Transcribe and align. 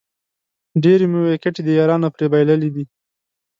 ډېرې 0.83 1.05
مو 1.11 1.19
وېکټې 1.27 1.61
د 1.65 1.69
یارانو 1.79 2.07
پرې 2.15 2.25
بایللې 2.31 2.69
دي 2.75 2.83